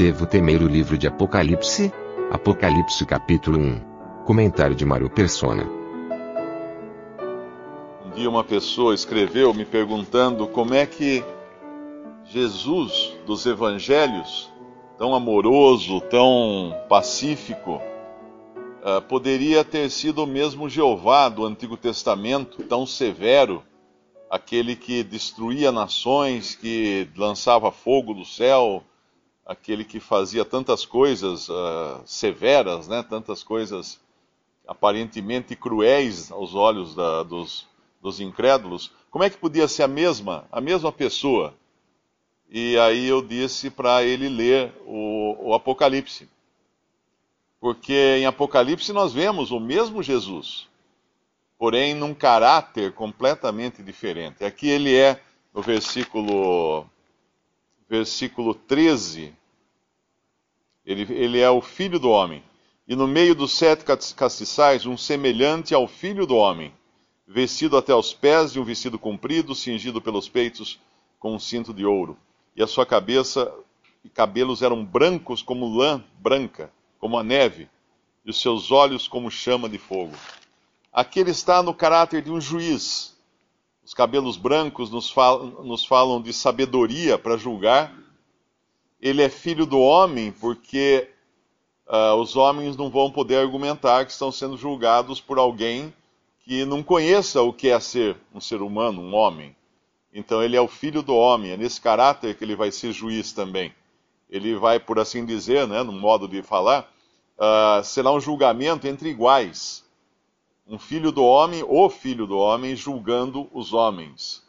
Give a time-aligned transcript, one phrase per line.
[0.00, 1.92] Devo temer o livro de Apocalipse?
[2.30, 4.24] Apocalipse capítulo 1.
[4.24, 5.64] Comentário de Mário Persona.
[8.06, 11.22] Um dia uma pessoa escreveu me perguntando como é que
[12.24, 14.50] Jesus dos evangelhos,
[14.96, 17.78] tão amoroso, tão pacífico,
[18.82, 23.62] ah, poderia ter sido o mesmo Jeová do Antigo Testamento, tão severo,
[24.30, 28.82] aquele que destruía nações, que lançava fogo do céu,
[29.50, 34.00] aquele que fazia tantas coisas uh, severas, né, tantas coisas
[34.66, 37.66] aparentemente cruéis aos olhos da, dos,
[38.00, 38.92] dos incrédulos.
[39.10, 41.54] Como é que podia ser a mesma, a mesma pessoa?
[42.48, 46.28] E aí eu disse para ele ler o, o Apocalipse
[47.60, 50.66] porque em Apocalipse nós vemos o mesmo Jesus,
[51.58, 54.42] porém num caráter completamente diferente.
[54.42, 55.20] Aqui ele é,
[55.52, 56.86] no versículo,
[57.88, 59.34] versículo 13,
[60.90, 62.42] ele, ele é o filho do homem.
[62.88, 66.72] E no meio dos sete castiçais, um semelhante ao filho do homem,
[67.26, 70.80] vestido até os pés de um vestido comprido, cingido pelos peitos
[71.18, 72.16] com um cinto de ouro.
[72.56, 73.52] E a sua cabeça
[74.04, 77.68] e cabelos eram brancos como lã branca como a neve,
[78.24, 80.14] e os seus olhos como chama de fogo.
[80.92, 83.16] Aqui ele está no caráter de um juiz.
[83.82, 87.92] Os cabelos brancos nos falam, nos falam de sabedoria para julgar.
[89.00, 91.08] Ele é filho do homem porque
[91.86, 95.92] uh, os homens não vão poder argumentar que estão sendo julgados por alguém
[96.40, 99.54] que não conheça o que é ser um ser humano, um homem.
[100.12, 103.32] Então ele é o filho do homem, é nesse caráter que ele vai ser juiz
[103.32, 103.72] também
[104.30, 106.90] ele vai, por assim dizer, né, no modo de falar,
[107.36, 109.84] uh, será um julgamento entre iguais.
[110.66, 114.42] Um filho do homem, o filho do homem, julgando os homens.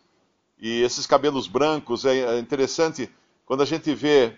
[0.59, 3.09] E esses cabelos brancos é interessante
[3.51, 4.31] quando a gente vê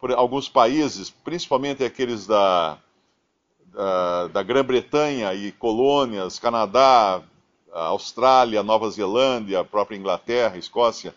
[0.00, 2.78] por alguns países, principalmente aqueles da,
[3.66, 7.20] da, da Grã-Bretanha e colônias, Canadá,
[7.70, 11.14] Austrália, Nova Zelândia, própria Inglaterra, Escócia,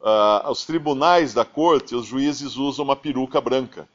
[0.00, 3.88] uh, os tribunais da corte, os juízes usam uma peruca branca.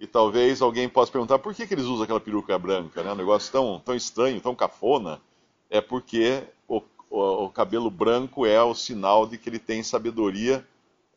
[0.00, 3.12] E talvez alguém possa perguntar por que, que eles usam aquela peruca branca, né?
[3.12, 5.20] Um negócio tão, tão estranho, tão cafona.
[5.68, 10.66] É porque o, o, o cabelo branco é o sinal de que ele tem sabedoria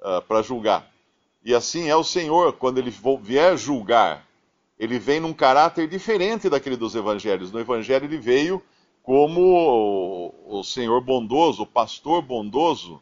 [0.02, 0.94] uh, para julgar.
[1.46, 2.92] E assim é o Senhor, quando ele
[3.22, 4.28] vier julgar,
[4.80, 7.52] ele vem num caráter diferente daquele dos evangelhos.
[7.52, 8.60] No evangelho ele veio
[9.04, 13.00] como o, Senhor bondoso, o pastor bondoso,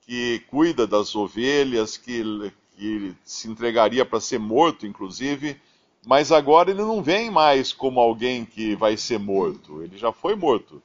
[0.00, 5.60] que cuida das ovelhas, que, que se entregaria para ser morto, inclusive,
[6.06, 10.34] mas agora ele não vem mais como alguém que vai ser morto, ele já foi
[10.34, 10.82] morto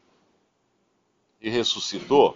[1.41, 2.35] e ressuscitou,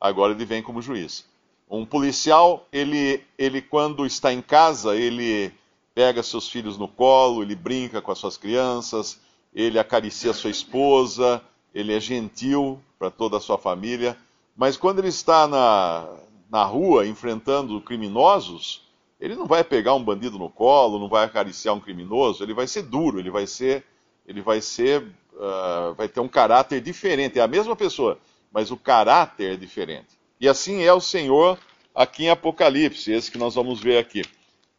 [0.00, 1.30] agora ele vem como juiz.
[1.74, 5.50] Um policial, ele, ele quando está em casa, ele
[5.94, 9.18] pega seus filhos no colo, ele brinca com as suas crianças,
[9.54, 11.42] ele acaricia sua esposa,
[11.74, 14.18] ele é gentil para toda a sua família.
[14.54, 16.10] Mas quando ele está na,
[16.50, 18.86] na rua enfrentando criminosos,
[19.18, 22.66] ele não vai pegar um bandido no colo, não vai acariciar um criminoso, ele vai
[22.66, 23.82] ser duro, ele vai ser,
[24.26, 27.38] ele vai ser, uh, vai ter um caráter diferente.
[27.38, 28.18] É a mesma pessoa,
[28.52, 30.20] mas o caráter é diferente.
[30.42, 31.56] E assim é o Senhor
[31.94, 34.24] aqui em Apocalipse, esse que nós vamos ver aqui.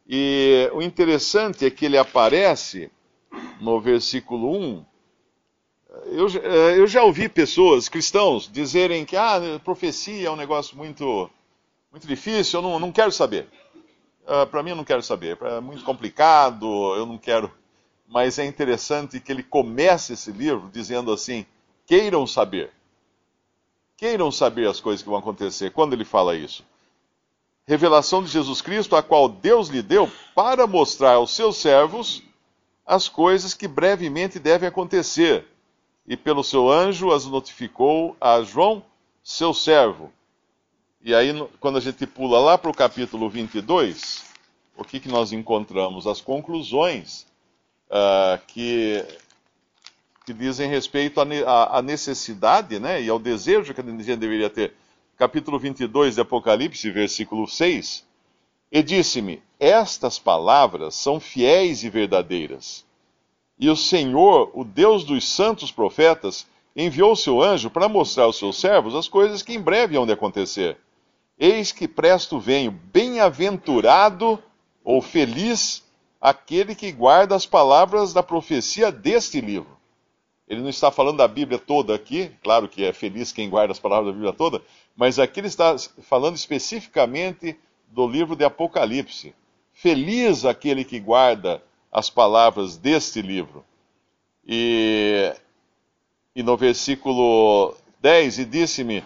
[0.06, 2.92] E o interessante é que ele aparece
[3.62, 4.86] no versículo 1
[6.08, 11.30] eu, eh, eu, já ouvi pessoas, cristãos, dizerem que ah, profecia é um negócio muito,
[11.90, 13.44] muito difícil, eu não, não quero saber.
[14.26, 15.38] Uh, ah, Para mim, eu não quero saber.
[15.44, 17.50] É muito complicado, eu não quero.
[18.06, 21.46] Mas é interessante que ele comece esse livro dizendo assim:
[21.86, 22.70] queiram saber.
[23.98, 25.72] Queiram saber as coisas que vão acontecer.
[25.72, 26.64] Quando ele fala isso?
[27.66, 32.22] Revelação de Jesus Cristo, a qual Deus lhe deu para mostrar aos seus servos
[32.86, 35.48] as coisas que brevemente devem acontecer
[36.06, 38.84] e pelo seu anjo as notificou a João,
[39.24, 40.12] seu servo.
[41.02, 44.26] E aí, quando a gente pula lá para o capítulo 22,
[44.78, 46.08] o que, que nós encontramos?
[46.08, 47.26] As conclusões
[47.90, 49.06] uh, que,
[50.26, 54.74] que dizem respeito à necessidade né, e ao desejo que a gente deveria ter.
[55.18, 58.06] capítulo 22 de Apocalipse, versículo 6,
[58.72, 62.86] e disse-me: Estas palavras são fiéis e verdadeiras.
[63.60, 68.60] E o Senhor, o Deus dos santos profetas, enviou seu anjo para mostrar aos seus
[68.60, 70.78] servos as coisas que em breve hão de acontecer.
[71.38, 74.42] Eis que presto venho, bem-aventurado
[74.84, 75.84] ou feliz
[76.20, 79.73] aquele que guarda as palavras da profecia deste livro.
[80.54, 83.80] Ele não está falando da Bíblia toda aqui, claro que é feliz quem guarda as
[83.80, 84.62] palavras da Bíblia toda,
[84.96, 87.58] mas aqui ele está falando especificamente
[87.88, 89.34] do livro de Apocalipse.
[89.74, 91.62] Feliz aquele que guarda
[91.92, 93.66] as palavras deste livro.
[94.46, 95.34] E,
[96.36, 99.04] e no versículo 10, e disse-me: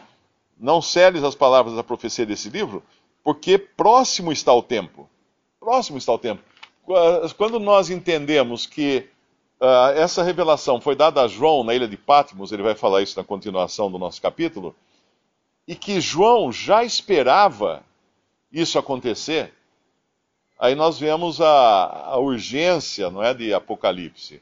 [0.60, 2.84] Não seles as palavras da profecia desse livro,
[3.24, 5.10] porque próximo está o tempo.
[5.60, 6.42] Próximo está o tempo.
[7.38, 9.10] Quando nós entendemos que
[9.60, 13.18] uh, essa revelação foi dada a João na ilha de Patmos, ele vai falar isso
[13.18, 14.76] na continuação do nosso capítulo,
[15.68, 17.84] e que João já esperava
[18.52, 19.54] isso acontecer,
[20.58, 24.42] aí nós vemos a, a urgência, não é, de Apocalipse.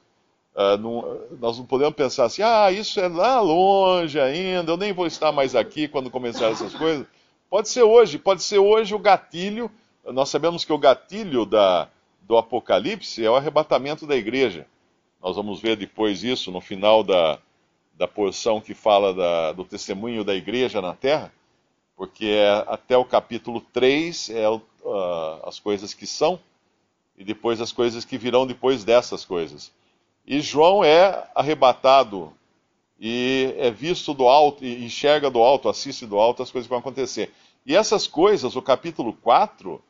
[0.56, 4.94] Uh, não, nós não podemos pensar assim, ah, isso é lá longe ainda, eu nem
[4.94, 7.06] vou estar mais aqui quando começar essas coisas.
[7.50, 9.70] Pode ser hoje, pode ser hoje o gatilho.
[10.06, 11.90] Nós sabemos que o gatilho da,
[12.22, 14.66] do Apocalipse é o arrebatamento da igreja.
[15.26, 17.40] Nós vamos ver depois isso no final da,
[17.98, 21.34] da porção que fala da, do testemunho da igreja na terra,
[21.98, 24.62] porque é, até o capítulo 3 é uh,
[25.44, 26.40] as coisas que são,
[27.18, 29.72] e depois as coisas que virão depois dessas coisas.
[30.28, 32.32] E João é arrebatado
[33.00, 36.70] e é visto do alto, e enxerga do alto, assiste do alto as coisas que
[36.70, 37.34] vão acontecer.
[37.66, 39.82] E essas coisas, o capítulo 4,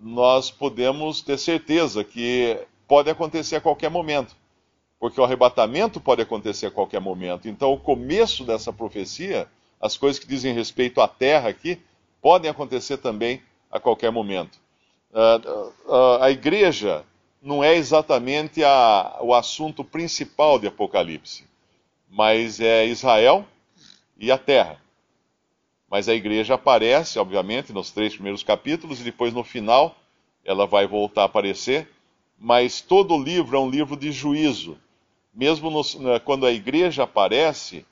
[0.00, 2.58] nós podemos ter certeza que
[2.88, 4.41] pode acontecer a qualquer momento
[5.02, 7.48] porque o arrebatamento pode acontecer a qualquer momento.
[7.48, 9.48] Então, o começo dessa profecia,
[9.80, 11.82] as coisas que dizem respeito à terra aqui,
[12.20, 14.60] podem acontecer também a qualquer momento.
[15.10, 17.04] Uh, uh, a igreja
[17.42, 21.48] não é exatamente a, o assunto principal de Apocalipse,
[22.08, 23.44] mas é Israel
[24.16, 24.80] e a terra.
[25.90, 29.96] Mas a igreja aparece, obviamente, nos três primeiros capítulos, e depois no final
[30.44, 31.90] ela vai voltar a aparecer.
[32.38, 34.78] Mas todo o livro é um livro de juízo
[35.32, 35.82] mesmo no,
[36.20, 37.86] quando a igreja aparece,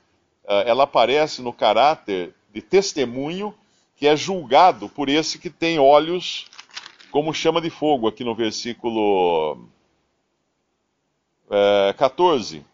[0.47, 3.53] eh, ela aparece no caráter de testemunho
[3.95, 6.47] que é julgado por esse que tem olhos
[7.11, 9.59] como chama de fogo, aqui no versículo
[11.49, 12.65] é, 14.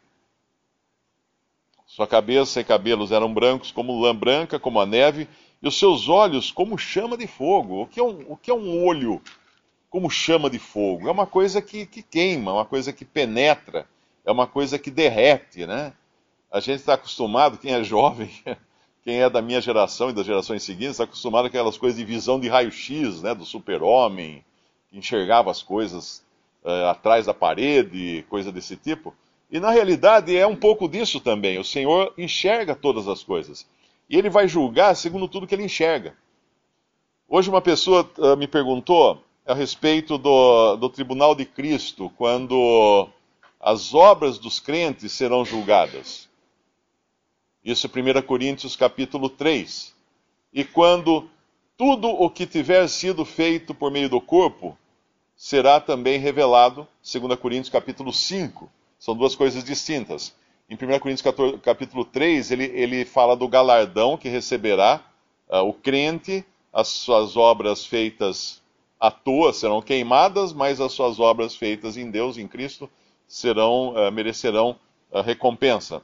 [1.85, 5.27] Sua cabeça e cabelos eram brancos como lã branca, como a neve,
[5.61, 7.81] e os seus olhos como chama de fogo.
[7.81, 9.21] O que é um, o que é um olho
[9.89, 11.09] como chama de fogo?
[11.09, 13.87] É uma coisa que, que queima, uma coisa que penetra
[14.27, 15.93] é uma coisa que derrete, né?
[16.51, 18.29] A gente está acostumado, quem é jovem,
[19.01, 22.03] quem é da minha geração e das gerações seguintes, está acostumado com aquelas coisas de
[22.03, 23.33] visão de raio-x, né?
[23.33, 24.43] Do super-homem,
[24.89, 26.21] que enxergava as coisas
[26.61, 29.15] uh, atrás da parede, coisa desse tipo.
[29.49, 31.57] E na realidade é um pouco disso também.
[31.57, 33.65] O Senhor enxerga todas as coisas.
[34.09, 36.13] E ele vai julgar segundo tudo que ele enxerga.
[37.29, 43.07] Hoje uma pessoa uh, me perguntou a respeito do, do tribunal de Cristo, quando
[43.59, 46.27] as obras dos crentes serão julgadas.
[47.63, 49.93] Isso é 1 Coríntios capítulo 3.
[50.53, 51.29] E quando
[51.75, 54.77] tudo o que tiver sido feito por meio do corpo
[55.35, 58.69] será também revelado, 2 Coríntios capítulo 5.
[58.97, 60.33] São duas coisas distintas.
[60.69, 65.01] Em 1 Coríntios capítulo 3, ele, ele fala do galardão que receberá
[65.49, 66.43] uh, o crente,
[66.73, 68.61] as suas obras feitas
[68.99, 72.89] à toa serão queimadas, mas as suas obras feitas em Deus, em Cristo,
[73.27, 74.79] serão, uh, merecerão
[75.11, 76.01] uh, recompensa.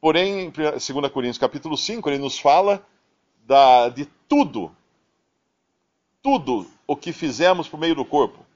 [0.00, 2.86] Porém, em 2 Coríntios capítulo 5, ele nos fala
[3.44, 4.74] da, de tudo,
[6.22, 8.46] tudo o que fizemos por meio do corpo.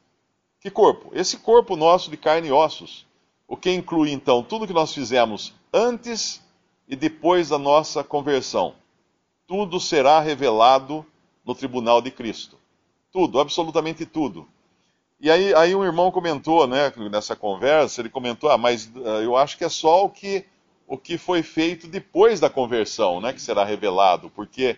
[0.61, 1.11] Que corpo?
[1.12, 3.06] Esse corpo nosso de carne e ossos.
[3.47, 6.42] O que inclui então tudo que nós fizemos antes
[6.88, 8.75] e depois da nossa conversão.
[9.47, 11.04] Tudo será revelado
[11.44, 12.59] no tribunal de Cristo.
[13.12, 14.49] Tudo, absolutamente tudo.
[15.25, 19.35] E aí, aí um irmão comentou, né, nessa conversa, ele comentou, ah, mas uh, eu
[19.35, 20.45] acho que é só o que,
[20.87, 24.76] o que foi feito depois da conversão, né, que será revelado, porque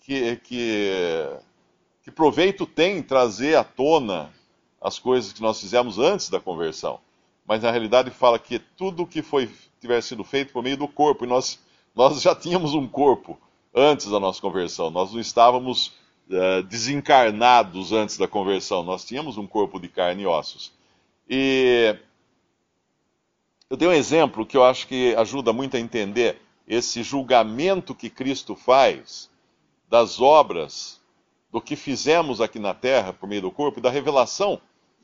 [0.00, 1.28] que, que,
[2.02, 4.32] que proveito tem trazer à tona
[4.80, 6.98] as coisas que nós fizemos antes da conversão.
[7.46, 11.26] Mas na realidade fala que tudo que foi tiver sido feito por meio do corpo,
[11.26, 11.58] e nós,
[11.94, 13.38] nós já tínhamos um corpo
[13.74, 15.92] antes da nossa conversão, nós não estávamos
[16.32, 18.82] uh, desencarnados antes da conversão.
[18.82, 20.72] Nós tínhamos um corpo de carne e ossos.
[21.28, 21.96] E
[23.70, 28.10] eu dei um exemplo que eu acho que ajuda muito a entender esse julgamento que
[28.10, 29.30] Cristo faz
[29.88, 31.00] das obras,
[31.50, 34.60] do que fizemos aqui na terra por meio do corpo e da revelação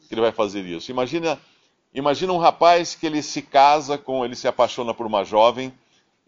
[0.08, 0.90] que ele vai fazer isso.
[0.90, 1.38] Imagina,
[1.92, 5.72] imagina um rapaz que ele se casa com, ele se apaixona por uma jovem,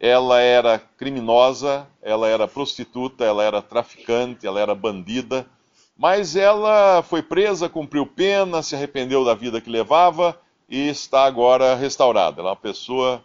[0.00, 5.46] ela era criminosa, ela era prostituta, ela era traficante, ela era bandida,
[5.94, 11.74] mas ela foi presa, cumpriu pena, se arrependeu da vida que levava e está agora
[11.74, 12.40] restaurada.
[12.40, 13.22] Ela é uma pessoa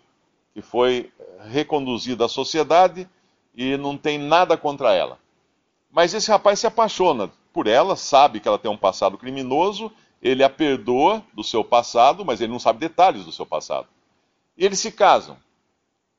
[0.54, 1.10] que foi
[1.50, 3.08] reconduzida à sociedade
[3.56, 5.18] e não tem nada contra ela.
[5.90, 9.90] Mas esse rapaz se apaixona por ela, sabe que ela tem um passado criminoso,
[10.22, 13.88] ele a perdoa do seu passado, mas ele não sabe detalhes do seu passado.
[14.58, 15.38] E eles se casam.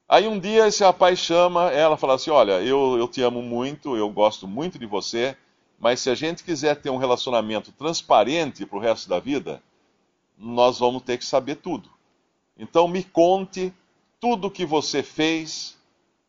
[0.08, 3.42] Aí um dia esse rapaz chama ela e fala assim: Olha, eu, eu te amo
[3.42, 5.36] muito, eu gosto muito de você,
[5.78, 9.60] mas se a gente quiser ter um relacionamento transparente para o resto da vida,
[10.38, 11.90] nós vamos ter que saber tudo.
[12.56, 13.74] Então me conte
[14.20, 15.76] tudo o que você fez,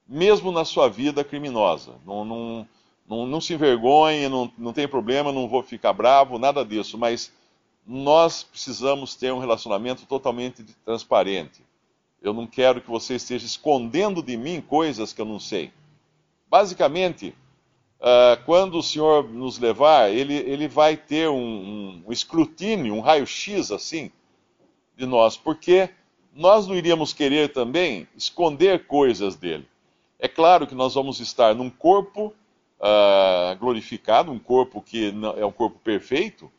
[0.08, 1.96] mesmo na sua vida criminosa.
[2.04, 2.68] Não, não,
[3.08, 7.32] não, não se envergonhe, não, não tem problema, não vou ficar bravo, nada disso, mas
[7.86, 11.67] nós precisamos ter um relacionamento totalmente transparente.
[12.22, 15.72] Eu não quero que você esteja escondendo de mim coisas que eu não sei.
[16.50, 17.36] Basicamente,
[18.00, 23.72] uh, quando o Senhor nos levar, ele, ele vai ter um, um, escrutínio, um raio-x
[23.72, 24.12] assim,
[24.96, 25.90] de nós, porque
[26.34, 29.68] nós não iríamos querer também esconder coisas dele.
[30.20, 32.34] É claro que nós vamos estar num corpo
[32.80, 36.52] uh, glorificado, um corpo que é um corpo perfeito,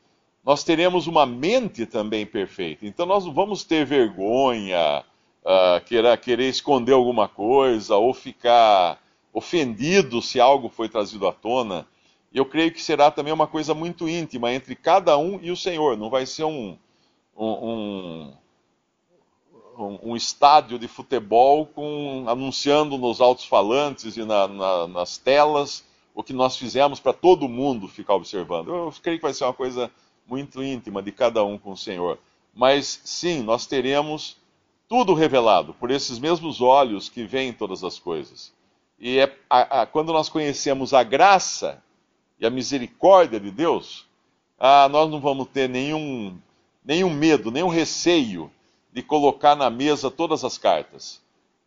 [0.44, 2.86] nós teremos uma mente também perfeita.
[2.86, 5.04] Então nós não vamos ter vergonha,
[5.48, 9.02] uh, querer, querer esconder alguma coisa ou ficar
[9.32, 11.86] ofendido se algo foi trazido à tona.
[12.32, 15.96] Eu creio que será também uma coisa muito íntima entre cada um e o Senhor.
[15.96, 16.76] Não vai ser um,
[17.34, 18.32] um,
[19.78, 26.22] um, um estádio de futebol com, anunciando nos altos-falantes e na, na, nas telas o
[26.22, 28.68] que nós fizemos para todo mundo ficar observando.
[28.68, 29.90] Eu creio que vai ser uma coisa
[30.26, 32.18] muito íntima de cada um com o Senhor.
[32.54, 34.36] Mas sim, nós teremos
[34.88, 38.52] tudo revelado por esses mesmos olhos que veem todas as coisas.
[38.98, 41.82] E é, a, a, quando nós conhecemos a graça
[42.40, 44.06] e a misericórdia de Deus,
[44.58, 46.36] ah, nós não vamos ter nenhum,
[46.84, 48.50] nenhum medo, nenhum receio
[48.92, 51.20] de colocar na mesa todas as cartas,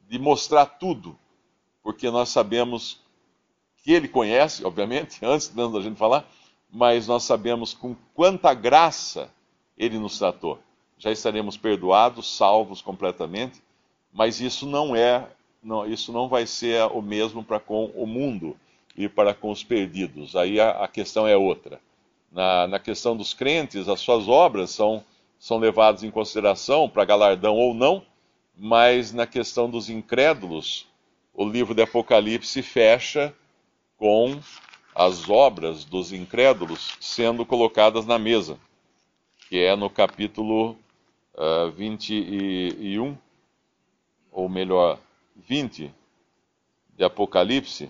[0.09, 1.17] de mostrar tudo,
[1.83, 2.99] porque nós sabemos
[3.77, 6.27] que Ele conhece, obviamente, antes da gente falar,
[6.69, 9.29] mas nós sabemos com quanta graça
[9.77, 10.59] Ele nos tratou.
[11.01, 13.59] Já estaremos perdoados, salvos completamente,
[14.13, 15.27] mas isso não é,
[15.63, 18.55] não, isso não vai ser o mesmo para com o mundo
[18.95, 20.35] e para com os perdidos.
[20.35, 21.81] Aí a, a questão é outra.
[22.31, 25.03] Na, na questão dos crentes, as suas obras são
[25.39, 28.03] são levados em consideração para galardão ou não,
[28.55, 30.87] mas na questão dos incrédulos,
[31.33, 33.33] o livro de Apocalipse fecha
[33.97, 34.39] com
[34.93, 38.59] as obras dos incrédulos sendo colocadas na mesa,
[39.49, 40.77] que é no capítulo
[41.35, 43.17] uh, ah, 21,
[44.31, 44.99] ou melhor,
[45.35, 45.93] 20
[46.95, 47.89] de Apocalipse,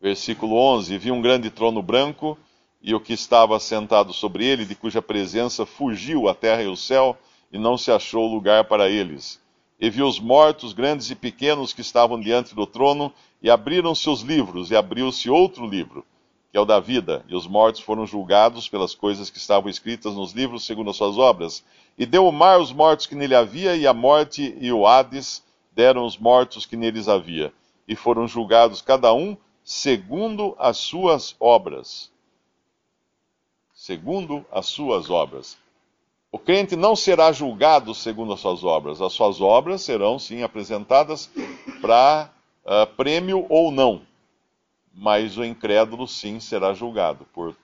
[0.00, 2.38] versículo 11: Vi um grande trono branco
[2.82, 6.76] e o que estava sentado sobre ele, de cuja presença fugiu a terra e o
[6.76, 7.16] céu,
[7.52, 9.40] e não se achou lugar para eles.
[9.78, 14.22] E viu os mortos, grandes e pequenos, que estavam diante do trono, e abriram-se os
[14.22, 16.04] livros, e abriu-se outro livro,
[16.52, 20.14] que é o da vida, e os mortos foram julgados pelas coisas que estavam escritas
[20.14, 21.64] nos livros, segundo as suas obras.
[21.98, 25.42] E deu o mar os mortos que nele havia, e a morte e o Hades
[25.74, 27.52] deram os mortos que neles havia,
[27.88, 32.12] e foram julgados cada um segundo as suas obras
[33.82, 35.58] segundo as suas obras.
[36.30, 39.00] O crente não será julgado segundo as suas obras.
[39.00, 41.28] As suas obras serão, sim, apresentadas
[41.80, 42.30] para
[42.64, 44.02] uh, prêmio ou não.
[44.94, 47.56] Mas o incrédulo, sim, será julgado por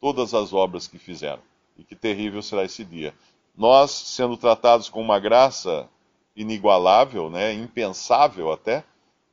[0.00, 1.42] todas as obras que fizeram.
[1.76, 3.14] E que terrível será esse dia.
[3.56, 5.88] Nós, sendo tratados com uma graça
[6.34, 8.84] inigualável, né, impensável até,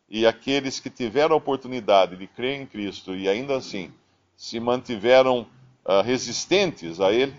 [0.10, 3.92] e aqueles que tiveram a oportunidade de crer em Cristo e ainda assim
[4.36, 5.48] se mantiveram
[5.86, 7.36] uh, resistentes a ele,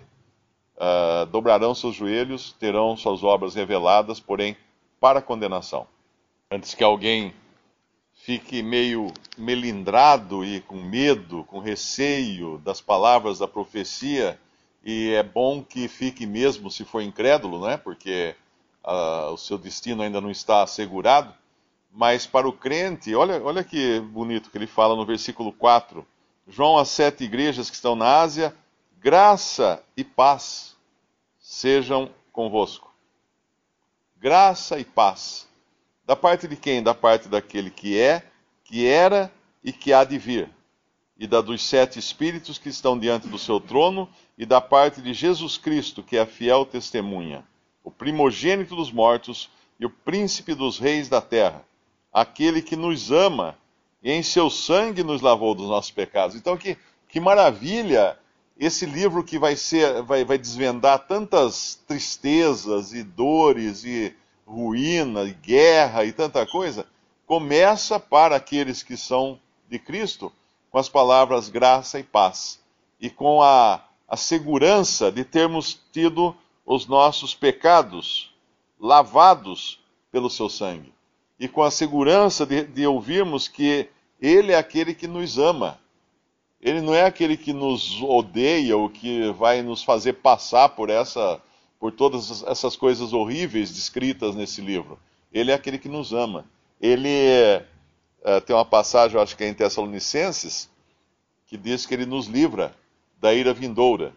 [0.75, 4.57] uh, dobrarão seus joelhos, terão suas obras reveladas, porém
[4.99, 5.85] para condenação.
[6.49, 7.33] Antes que alguém
[8.23, 14.39] fique meio melindrado e com medo, com receio das palavras da profecia,
[14.81, 17.75] e é bom que fique mesmo se for incrédulo, né?
[17.75, 18.33] porque
[18.83, 21.33] uh, o seu destino ainda não está assegurado.
[21.91, 26.05] Mas para o crente, olha, olha que bonito que ele fala no versículo 4
[26.47, 28.55] João às sete igrejas que estão na Ásia,
[28.99, 30.75] graça e paz
[31.39, 32.93] sejam convosco.
[34.17, 35.47] Graça e paz.
[36.05, 36.83] Da parte de quem?
[36.83, 38.23] Da parte daquele que é
[38.63, 39.31] que era
[39.63, 40.49] e que há de vir,
[41.17, 45.13] e da dos sete espíritos que estão diante do seu trono, e da parte de
[45.13, 47.45] Jesus Cristo, que é a fiel testemunha,
[47.83, 51.63] o primogênito dos mortos e o príncipe dos reis da terra,
[52.11, 53.57] aquele que nos ama
[54.01, 56.35] e em seu sangue nos lavou dos nossos pecados.
[56.35, 58.17] Então, que, que maravilha
[58.57, 66.05] esse livro que vai ser, vai, vai desvendar tantas tristezas e dores e ruína guerra
[66.05, 66.85] e tanta coisa,
[67.25, 70.31] começa para aqueles que são de Cristo
[70.69, 72.59] com as palavras graça e paz
[72.99, 76.35] e com a, a segurança de termos tido
[76.65, 78.33] os nossos pecados
[78.79, 79.79] lavados
[80.11, 80.93] pelo seu sangue
[81.39, 83.89] e com a segurança de, de ouvirmos que
[84.21, 85.79] Ele é aquele que nos ama.
[86.61, 91.41] Ele não é aquele que nos odeia ou que vai nos fazer passar por essa
[91.83, 94.97] por todas essas coisas horríveis descritas nesse livro.
[95.33, 96.45] Ele é aquele que nos ama.
[96.79, 97.09] Ele
[98.21, 100.69] uh, tem uma passagem, acho que é em Tessalonicenses,
[101.45, 102.73] que diz que ele nos livra
[103.19, 104.13] da ira vindoura,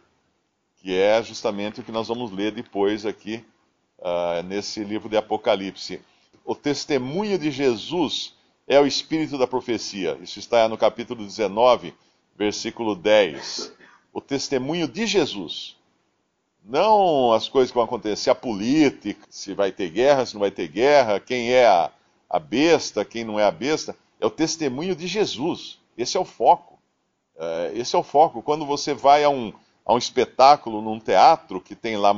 [0.77, 3.45] que é justamente o que nós vamos ler depois aqui
[3.99, 6.01] uh, nesse livro de Apocalipse.
[6.45, 8.33] O testemunho de Jesus
[8.69, 10.17] é o espírito da profecia.
[10.23, 11.93] Isso está no capítulo 19,
[12.39, 13.73] versículo 10.
[14.13, 15.77] O testemunho de Jesus.
[16.69, 20.51] Não as coisas que vão acontecer, a política, se vai ter guerra, se não vai
[20.51, 21.93] ter guerra, quem é a,
[22.29, 23.97] a besta, quem não é a besta.
[24.21, 25.79] É o testemunho de Jesus.
[25.97, 26.77] Esse é o foco.
[27.39, 28.43] É, esse é o foco.
[28.43, 29.53] Quando você vai a um,
[29.85, 32.13] a um espetáculo num teatro que tem lá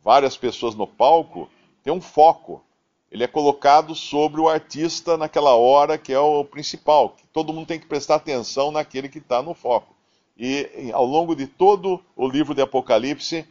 [0.00, 1.50] várias pessoas no palco,
[1.82, 2.62] tem um foco.
[3.10, 7.10] Ele é colocado sobre o artista naquela hora que é o principal.
[7.10, 9.92] Que todo mundo tem que prestar atenção naquele que está no foco.
[10.38, 13.44] E ao longo de todo o livro de Apocalipse,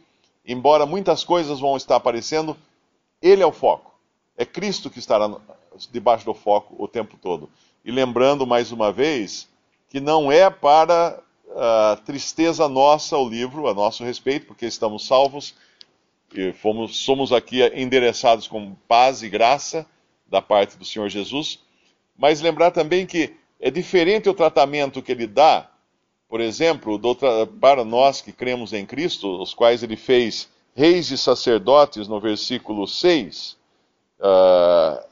[0.46, 2.56] embora muitas coisas vão estar aparecendo,
[3.20, 3.94] ele é o foco.
[4.36, 5.28] É Cristo que estará
[5.90, 7.50] debaixo do foco o tempo todo.
[7.84, 9.48] E lembrando mais uma vez
[9.88, 15.54] que não é para uh, tristeza nossa o livro, a nosso respeito, porque estamos salvos
[16.34, 19.86] e fomos, somos aqui endereçados com paz e graça
[20.26, 21.60] da parte do Senhor Jesus.
[22.16, 25.70] Mas lembrar também que é diferente o tratamento que ele dá
[26.28, 27.00] por exemplo,
[27.60, 32.86] para nós que cremos em Cristo, os quais ele fez reis e sacerdotes, no versículo
[32.86, 33.56] 6,
[34.18, 35.06] uh, ah,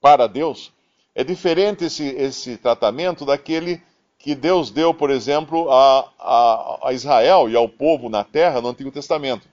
[0.00, 0.72] para Deus,
[1.14, 3.80] é diferente esse, esse tratamento daquele
[4.18, 8.68] que Deus deu, por exemplo, a, a, a, Israel e ao povo na terra no
[8.68, 9.48] Antigo Testamento.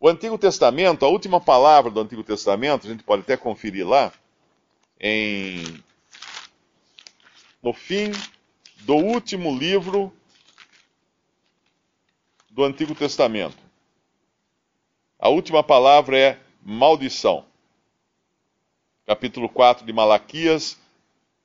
[0.00, 4.10] O Antigo Testamento, a última palavra do Antigo Testamento, a gente pode até conferir lá,
[4.98, 5.62] em,
[7.62, 8.10] no fim
[8.80, 10.12] do último livro
[12.50, 13.58] do Antigo Testamento.
[15.18, 17.44] A última palavra é maldição.
[19.06, 20.78] Capítulo 4 de Malaquias,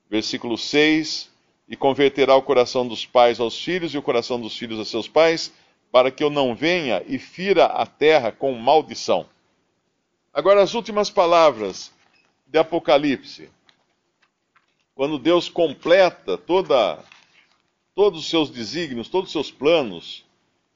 [0.09, 1.31] versículo 6.
[1.67, 5.07] E converterá o coração dos pais aos filhos e o coração dos filhos a seus
[5.07, 5.51] pais,
[5.91, 9.27] para que eu não venha e fira a terra com maldição.
[10.31, 11.91] Agora, as últimas palavras
[12.45, 13.49] de Apocalipse.
[14.93, 17.03] Quando Deus completa toda
[17.95, 20.25] todos os seus desígnios, todos os seus planos,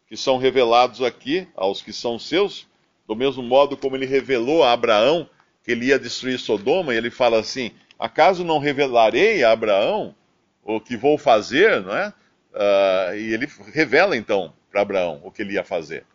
[0.08, 2.66] que são revelados aqui aos que são seus,
[3.06, 5.30] do mesmo modo como ele revelou a Abraão
[5.64, 10.16] que ele ia destruir Sodoma, e ele fala assim: acaso não revelarei a Abraão
[10.64, 12.14] o que vou fazer, não é?
[12.52, 16.06] Uh, e ele revela então para Abraão o que ele ia fazer.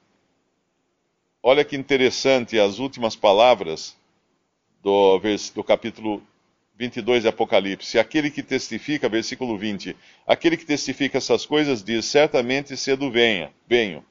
[1.42, 3.96] Olha que interessante as últimas palavras
[4.82, 5.20] do,
[5.54, 6.22] do capítulo
[6.76, 7.98] 22 de Apocalipse.
[7.98, 14.04] Aquele que testifica, versículo 20, aquele que testifica essas coisas diz: certamente cedo venha, venho.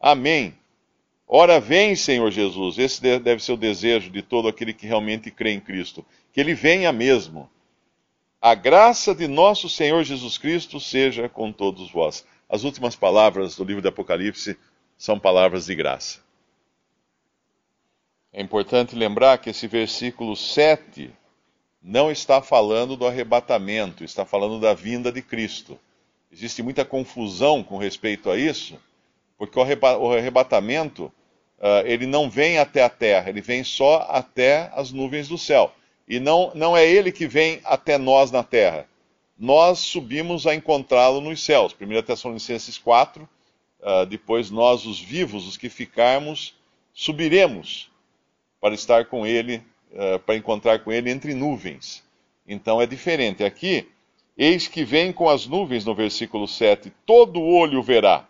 [0.00, 0.54] Amém.
[1.26, 2.78] Ora vem, Senhor Jesus.
[2.78, 6.04] Esse deve ser o desejo de todo aquele que realmente crê em Cristo.
[6.32, 7.50] Que ele venha mesmo.
[8.40, 12.24] A graça de nosso Senhor Jesus Cristo seja com todos vós.
[12.48, 14.56] As últimas palavras do livro do Apocalipse
[14.96, 16.20] são palavras de graça.
[18.32, 21.10] É importante lembrar que esse versículo 7
[21.82, 25.78] não está falando do arrebatamento, está falando da vinda de Cristo.
[26.30, 28.78] Existe muita confusão com respeito a isso,
[29.38, 31.12] porque o arrebatamento
[31.58, 35.72] uh, ele não vem até a terra, ele vem só até as nuvens do céu.
[36.06, 38.86] E não, não é ele que vem até nós na terra.
[39.38, 41.76] Nós subimos a encontrá-lo nos céus.
[41.78, 43.28] 1 Tessalonicenses 4, uh,
[43.82, 46.54] ah, depois nós, os vivos, os que ficarmos,
[46.92, 47.90] subiremos
[48.60, 49.62] para estar com ele
[49.92, 52.02] uh, para encontrar com ele entre nuvens.
[52.46, 53.44] Então é diferente.
[53.44, 53.88] Aqui,
[54.36, 58.26] eis que vem com as nuvens, no versículo 7, todo olho verá,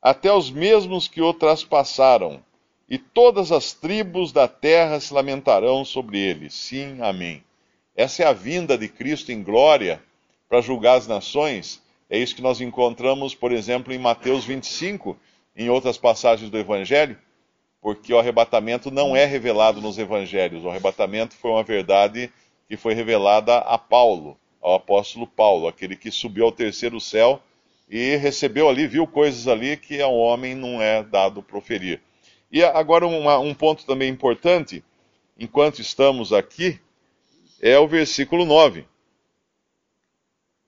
[0.00, 2.42] até os mesmos que o traspassaram,
[2.88, 6.48] e todas as tribos da terra se lamentarão sobre ele.
[6.50, 7.42] Sim, amém.
[7.96, 10.00] Essa é a vinda de Cristo em glória
[10.48, 11.82] para julgar as nações.
[12.08, 15.18] É isso que nós encontramos, por exemplo, em Mateus 25,
[15.56, 17.18] em outras passagens do Evangelho,
[17.86, 20.64] porque o arrebatamento não é revelado nos Evangelhos.
[20.64, 22.32] O arrebatamento foi uma verdade
[22.66, 27.40] que foi revelada a Paulo, ao apóstolo Paulo, aquele que subiu ao terceiro céu
[27.88, 32.00] e recebeu ali, viu coisas ali que ao homem não é dado proferir.
[32.50, 34.82] E agora uma, um ponto também importante,
[35.38, 36.80] enquanto estamos aqui,
[37.62, 38.84] é o versículo 9.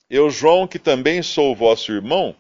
[0.09, 2.37] Eu, João, que também sou vosso irmão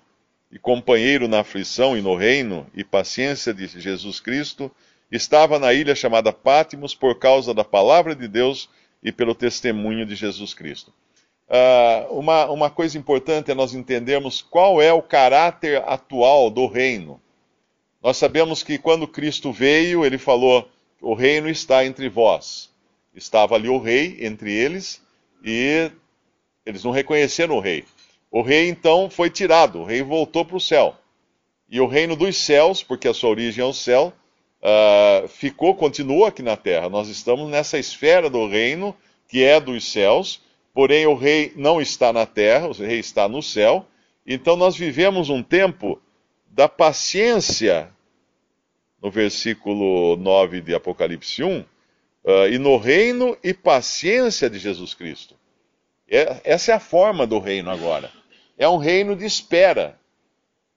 [0.50, 4.70] e companheiro na aflição e no reino e paciência de Jesus Cristo,
[5.10, 8.68] estava na ilha chamada Pátimos por causa da palavra de Deus
[9.02, 10.92] e pelo testemunho de Jesus Cristo.
[11.48, 17.20] Uh, uma, uma coisa importante é nós entendermos qual é o caráter atual do reino.
[18.02, 20.68] Nós sabemos que quando Cristo veio, ele falou:
[21.00, 22.70] O reino está entre vós.
[23.14, 25.02] Estava ali o rei entre eles
[25.42, 25.90] e
[26.66, 27.84] eles não reconheceram o rei.
[28.30, 30.94] O rei então foi tirado, o rei voltou para o céu.
[31.68, 34.12] E o reino dos céus, porque a sua origem é o céu,
[34.62, 36.88] uh, ficou, continua aqui na terra.
[36.88, 38.94] Nós estamos nessa esfera do reino
[39.28, 40.40] que é dos céus,
[40.72, 43.86] porém o rei não está na terra, o rei está no céu.
[44.26, 46.00] Então nós vivemos um tempo
[46.50, 47.90] da paciência,
[49.02, 51.66] no versículo 9 de Apocalipse 1, uh,
[52.26, 55.34] ah, e no reino e paciência de Jesus Cristo.
[56.10, 58.10] É, essa é a forma do reino agora.
[58.58, 59.98] É um reino de espera.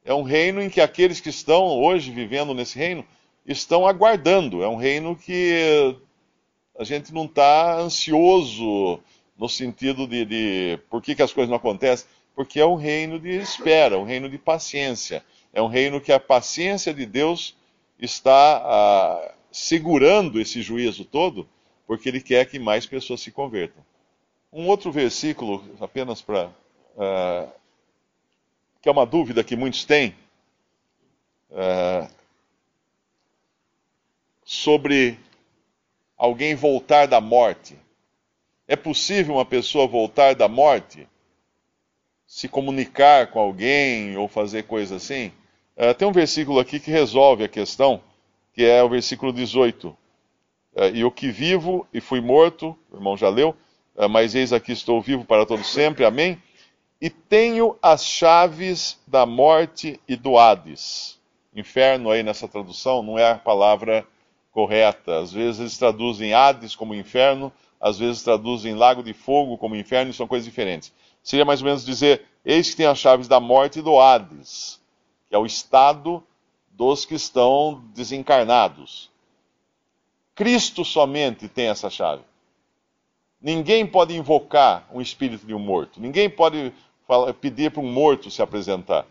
[0.05, 3.03] É um reino em que aqueles que estão hoje vivendo nesse reino
[3.45, 4.63] estão aguardando.
[4.63, 5.95] É um reino que
[6.77, 8.99] a gente não está ansioso
[9.37, 13.19] no sentido de, de por que, que as coisas não acontecem, porque é um reino
[13.19, 15.23] de espera, um reino de paciência.
[15.51, 17.55] É um reino que a paciência de Deus
[17.99, 21.47] está ah, segurando esse juízo todo,
[21.87, 23.83] porque ele quer que mais pessoas se convertam.
[24.53, 26.49] Um outro versículo, apenas para.
[26.95, 27.60] Uh,
[28.81, 30.15] que é uma dúvida que muitos têm,
[31.51, 32.09] uh,
[34.43, 35.19] sobre
[36.17, 37.77] alguém voltar da morte.
[38.67, 41.07] É possível uma pessoa voltar da morte?
[42.25, 45.31] Se comunicar com alguém ou fazer coisa assim?
[45.77, 48.01] Uh, tem um versículo aqui que resolve a questão,
[48.53, 49.89] que é o versículo 18.
[49.89, 49.97] Uh,
[50.93, 53.55] e o que vivo e fui morto, o irmão já leu,
[54.09, 56.41] mas eis aqui estou vivo para todo sempre, amém?
[57.01, 61.19] E tenho as chaves da morte e do Hades.
[61.53, 64.05] Inferno aí nessa tradução não é a palavra
[64.51, 65.17] correta.
[65.17, 70.11] Às vezes eles traduzem Hades como inferno, às vezes traduzem lago de fogo como inferno,
[70.11, 70.93] e são coisas diferentes.
[71.23, 74.79] Seria mais ou menos dizer: eis que tem as chaves da morte e do Hades,
[75.27, 76.23] que é o estado
[76.69, 79.09] dos que estão desencarnados.
[80.35, 82.23] Cristo somente tem essa chave.
[83.41, 85.99] Ninguém pode invocar um espírito de um morto.
[85.99, 86.71] Ninguém pode
[87.39, 89.05] pedir para um morto se apresentar.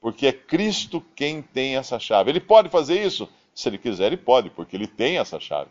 [0.00, 2.30] Porque é Cristo quem tem essa chave.
[2.30, 3.28] Ele pode fazer isso?
[3.54, 5.70] Se ele quiser, ele pode, porque ele tem essa chave.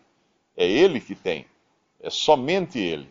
[0.57, 1.45] É ele que tem.
[2.01, 3.07] É somente ele.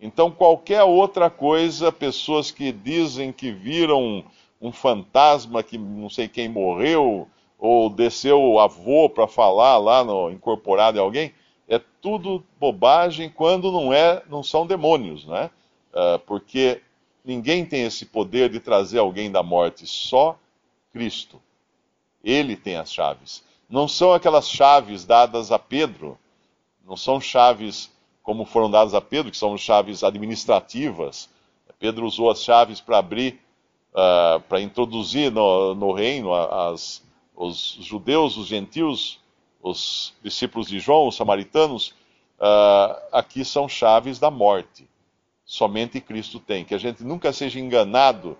[0.00, 4.24] Então, qualquer outra coisa, pessoas que dizem que viram
[4.60, 10.30] um fantasma que não sei quem morreu, ou desceu o avô para falar lá no
[10.30, 11.32] incorporado em alguém,
[11.68, 15.50] é tudo bobagem quando não é, não são demônios, né?
[15.92, 16.80] Uh, porque
[17.24, 20.38] ninguém tem esse poder de trazer alguém da morte, só
[20.92, 21.40] Cristo.
[22.22, 26.18] Ele tem as chaves não são aquelas chaves dadas a Pedro,
[26.86, 27.90] não são chaves
[28.22, 31.28] como foram dadas a Pedro, que são chaves administrativas.
[31.78, 33.40] Pedro usou as chaves para abrir,
[33.90, 37.02] uh, para introduzir no, no reino as,
[37.34, 39.20] os judeus, os gentios,
[39.60, 41.88] os discípulos de João, os samaritanos.
[42.38, 44.88] Uh, aqui são chaves da morte.
[45.44, 46.64] Somente Cristo tem.
[46.64, 48.36] Que a gente nunca seja enganado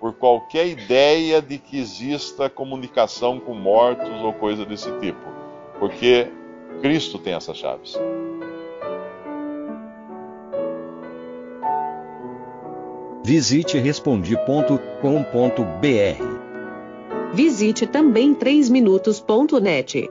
[0.00, 5.20] por qualquer ideia de que exista comunicação com mortos ou coisa desse tipo,
[5.78, 6.28] porque
[6.82, 7.96] Cristo tem essas chaves.
[13.24, 14.94] Visite respondi.com.br.
[17.32, 20.10] Visite também 3minutos.net.